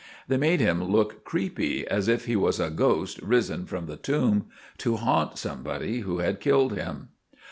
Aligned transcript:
They 0.27 0.37
made 0.37 0.61
him 0.61 0.83
look 0.85 1.23
creepy, 1.25 1.85
as 1.85 2.07
if 2.07 2.25
he 2.25 2.35
was 2.35 2.59
a 2.59 2.71
ghost 2.71 3.21
risen 3.21 3.67
from 3.67 3.85
the 3.85 3.97
tomb 3.97 4.47
to 4.79 4.95
haunt 4.95 5.37
somebody 5.37 5.99
who 5.99 6.17
had 6.17 6.39
killed 6.39 6.75
him. 6.75 7.09